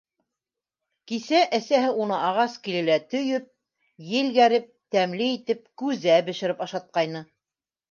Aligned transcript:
Кисә 1.11 1.41
әсәһе 1.57 1.91
уны 2.05 2.17
ағас 2.29 2.55
килелә 2.69 2.97
төйөп,- 3.13 3.53
елгәреп, 4.15 4.67
тәмле 4.99 5.31
итеп 5.37 5.63
күзә 5.85 6.19
бешереп 6.33 6.67
ашатҡайны. 6.69 7.25